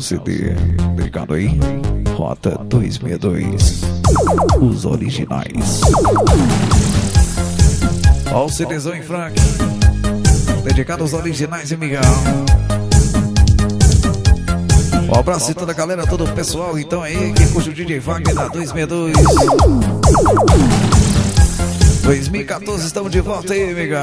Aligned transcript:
CD. 0.00 0.54
Dedicado 0.96 1.34
aí. 1.34 1.58
Rota 2.16 2.58
262. 2.64 3.82
Os 4.60 4.84
originais. 4.84 5.80
Ó 8.32 8.44
o 8.44 8.48
CDzão 8.48 8.94
em 8.94 9.02
Frank. 9.02 9.34
Dedicado 10.64 11.02
aos 11.02 11.12
originais, 11.12 11.70
Miguel. 11.72 12.00
Um 15.08 15.18
abraço 15.18 15.50
a 15.50 15.54
toda 15.54 15.72
a 15.72 15.74
galera, 15.74 16.06
todo 16.06 16.24
o 16.24 16.32
pessoal, 16.32 16.78
então 16.78 17.02
aí, 17.02 17.32
que 17.32 17.48
curte 17.48 17.70
o 17.70 17.72
DJ 17.72 17.98
Wagner 17.98 18.32
da 18.32 18.46
262. 18.46 19.12
2014, 22.02 22.86
estamos 22.86 23.10
de 23.10 23.20
volta 23.20 23.52
aí, 23.52 23.74
Miguel. 23.74 24.00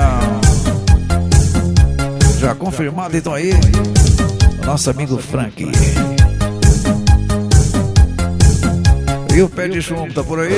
Já 2.40 2.54
confirmado, 2.54 3.16
então 3.16 3.34
aí, 3.34 3.52
nosso 4.68 4.90
amigo 4.90 5.18
Frank. 5.18 5.66
E 9.34 9.42
o 9.42 9.48
pé 9.48 9.70
de 9.70 9.82
chumbo, 9.82 10.14
tá 10.14 10.22
por 10.22 10.42
aí? 10.42 10.52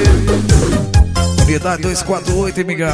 Unidade 1.44 1.84
248, 1.84 2.66
Miguel. 2.66 2.92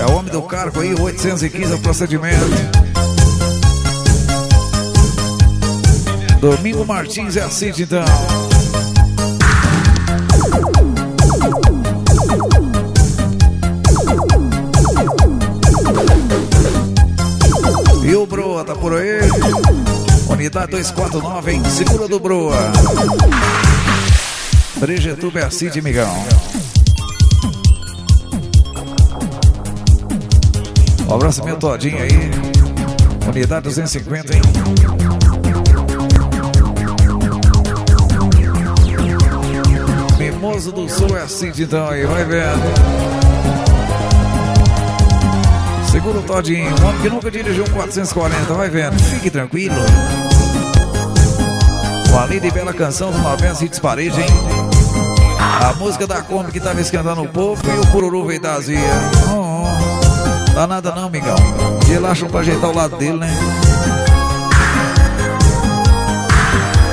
É 0.00 0.06
o 0.06 0.12
homem 0.14 0.30
do 0.30 0.42
cargo 0.42 0.80
aí, 0.80 0.94
815 0.94 1.74
o 1.74 1.78
procedimento. 1.80 2.36
Domingo 6.40 6.86
Martins 6.86 7.36
é 7.36 7.42
assim 7.42 7.72
então. 7.76 8.04
Broa 18.58 18.64
tá 18.64 18.74
por 18.74 18.92
aí? 18.94 19.20
Unidade 20.28 20.72
249, 20.72 21.52
hein? 21.52 21.62
Segura 21.70 22.08
do 22.08 22.18
Broa. 22.18 22.56
É 25.36 25.44
assim 25.44 25.70
de 25.70 25.80
Migão. 25.80 26.12
Um 31.08 31.14
abraço 31.14 31.42
todinho 31.56 32.02
aí. 32.02 32.30
Unidade 33.28 33.62
250, 33.64 34.34
hein? 34.34 34.42
Mimoso 40.18 40.72
do 40.72 40.88
Sul 40.88 41.16
é 41.16 41.22
assim 41.22 41.52
então 41.56 41.88
aí, 41.88 42.04
vai 42.04 42.24
vendo. 42.24 43.17
Segura 45.98 46.20
o 46.20 46.22
todinho, 46.22 46.70
um 46.80 46.86
homem 46.86 47.00
que 47.02 47.08
nunca 47.08 47.28
dirigiu 47.28 47.64
um 47.64 47.70
440, 47.70 48.54
vai 48.54 48.68
vendo. 48.68 48.96
Fique 49.02 49.28
tranquilo. 49.28 49.74
Uma 52.10 52.26
linda 52.26 52.46
e 52.46 52.50
bela 52.52 52.72
canção 52.72 53.10
do 53.10 53.18
Malvens 53.18 53.60
Hits 53.60 53.80
Parede, 53.80 54.20
hein? 54.20 54.28
A 55.40 55.72
música 55.74 56.06
da 56.06 56.22
Kombi 56.22 56.52
que 56.52 56.60
tava 56.60 56.80
esquentando 56.80 57.22
o 57.22 57.28
povo 57.28 57.60
e 57.68 57.80
o 57.80 57.86
Cururu 57.90 58.24
veio 58.24 58.40
da 58.40 58.54
azia. 58.54 58.78
Oh, 59.28 59.64
oh. 59.64 60.54
Dá 60.54 60.68
nada 60.68 60.94
não, 60.94 61.10
migão. 61.10 61.34
Relaxam 61.88 62.28
pra 62.28 62.40
ajeitar 62.40 62.70
o 62.70 62.76
lado 62.76 62.96
dele, 62.96 63.18
né? 63.18 63.36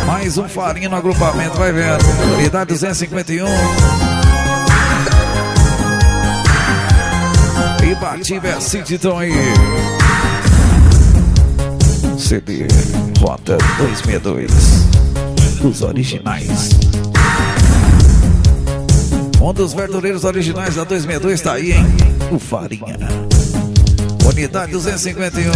Mais 0.07 0.35
um 0.35 0.49
farinha 0.49 0.89
no 0.89 0.95
agrupamento, 0.95 1.55
vai 1.59 1.71
vendo. 1.71 2.03
Unidade 2.39 2.69
251. 2.69 3.45
Ibativa 7.97 8.47
é 8.49 8.59
City, 8.59 8.95
então 8.95 9.17
aí. 9.17 9.31
CD 12.17 12.67
Rota 13.19 13.57
262. 13.77 14.51
Os 15.63 15.81
originais. 15.81 16.71
Um 19.41 19.53
dos 19.53 19.73
verdadeiros 19.73 20.25
originais 20.25 20.75
da 20.75 20.83
262 20.83 21.41
tá 21.41 21.53
aí, 21.53 21.71
hein? 21.71 21.85
O 22.31 22.37
Farinha. 22.39 22.97
Unidade 24.25 24.73
251. 24.73 25.51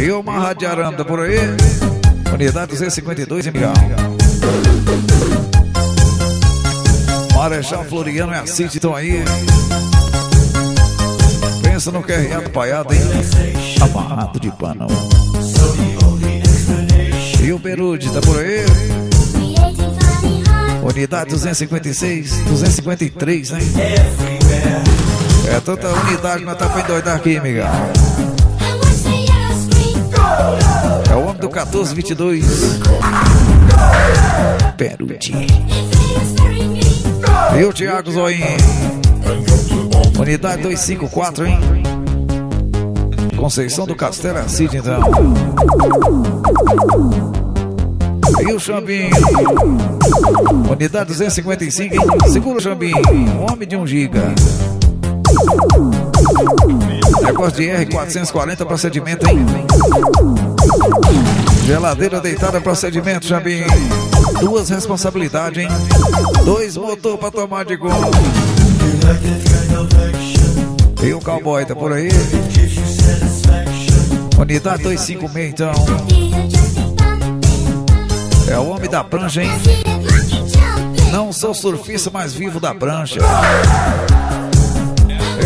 E 0.00 0.10
uma 0.12 0.38
radiaranda 0.38 1.04
por 1.04 1.20
aí. 1.20 1.38
Unidade 2.32 2.70
252 2.72 3.46
em 3.46 3.50
Miguel. 3.50 3.72
Marechal 7.34 7.84
Floriano 7.84 8.32
é 8.32 8.38
a 8.38 8.46
City, 8.46 8.76
estão 8.76 8.94
aí. 8.94 9.24
Pensa 11.62 11.90
no 11.90 12.02
QRA 12.02 12.40
do 12.42 12.50
Paiado, 12.50 12.94
hein? 12.94 13.00
Amarrado 13.80 14.38
de 14.38 14.50
pano. 14.52 14.86
E 17.42 17.52
o 17.52 17.58
Berude, 17.58 18.10
tá 18.12 18.20
por 18.20 18.38
aí? 18.38 18.64
Unidade 20.82 21.30
256, 21.30 22.30
253, 22.48 23.50
hein? 23.52 23.58
É 25.48 25.60
tanta 25.60 25.88
unidade, 25.88 26.44
nós 26.44 26.56
tá 26.56 26.68
pra 26.68 26.80
endoidar 26.82 27.16
aqui, 27.16 27.40
Miguel. 27.40 27.66
1422. 31.50 32.44
Peruti. 34.76 35.32
E 37.58 37.64
o 37.64 37.72
Thiago 37.72 38.12
Zoinho. 38.12 38.46
Unidade 40.18 40.62
254, 40.62 41.46
hein? 41.46 41.58
Conceição 43.36 43.86
do 43.86 43.96
Castelo 43.96 44.38
é 44.38 44.48
Cid, 44.48 44.76
então. 44.76 45.00
E 48.40 48.52
o 48.52 48.60
Xambinho. 48.60 49.10
Unidade 50.70 51.06
255, 51.08 51.94
hein? 51.94 52.00
Segura 52.32 52.58
o 52.58 52.60
Xambinho. 52.62 53.02
Um 53.12 53.52
homem 53.52 53.66
de 53.66 53.76
1 53.76 53.80
um 53.80 53.86
giga. 53.86 54.22
Negócio 57.22 57.56
de 57.56 57.64
R440 57.64 58.66
procedimento, 58.66 59.26
hein? 59.26 59.46
Geladeira 61.70 62.20
deitada 62.20 62.60
procedimento, 62.60 63.26
Xambinho. 63.26 63.64
Duas 64.40 64.68
responsabilidades, 64.70 65.62
hein? 65.62 65.68
Dois 66.44 66.76
motor 66.76 67.16
pra 67.16 67.30
tomar 67.30 67.64
de 67.64 67.76
gol. 67.76 67.92
E 71.00 71.14
o 71.14 71.20
cowboy 71.20 71.64
tá 71.64 71.76
por 71.76 71.92
aí? 71.92 72.08
Unidade 74.36 74.82
256, 74.82 75.50
então. 75.50 75.72
É 78.48 78.58
o 78.58 78.66
homem 78.70 78.90
da 78.90 79.04
prancha, 79.04 79.44
hein? 79.44 79.50
Não 81.12 81.32
sou 81.32 81.54
surfista, 81.54 82.10
mas 82.12 82.34
vivo 82.34 82.58
da 82.58 82.74
prancha. 82.74 83.20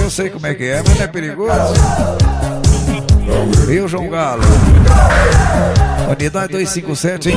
Eu 0.00 0.10
sei 0.10 0.30
como 0.30 0.46
é 0.46 0.54
que 0.54 0.64
é, 0.64 0.82
mas 0.86 0.96
não 0.96 1.04
é 1.04 1.06
perigoso. 1.06 1.74
E 3.68 3.78
o 3.78 3.86
João 3.86 4.08
Galo? 4.08 4.42
Unidade 6.10 6.52
257, 6.52 7.30
hein? 7.30 7.36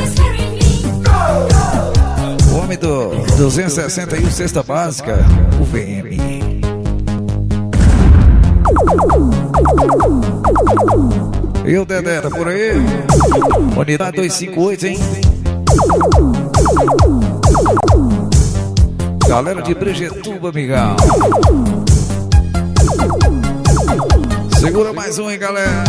O 2.51 2.57
homem 2.57 2.77
do 2.77 3.09
261, 3.37 4.29
cesta 4.29 4.61
básica, 4.61 5.17
o 5.59 5.63
VM. 5.63 6.17
E 11.65 11.77
o 11.77 11.85
Dedé, 11.85 12.21
tá 12.21 12.29
por 12.29 12.47
aí? 12.47 12.73
Unidade 13.77 14.17
258, 14.17 14.87
hein? 14.87 14.99
Galera 19.27 19.61
de 19.61 19.73
Brejetuba, 19.73 20.49
amigão. 20.49 20.95
Segura 24.59 24.93
mais 24.93 25.17
um, 25.19 25.29
hein, 25.31 25.39
galera. 25.39 25.83